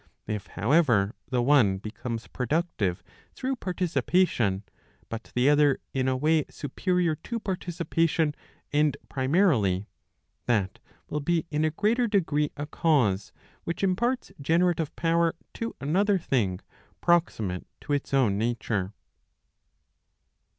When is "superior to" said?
6.49-7.39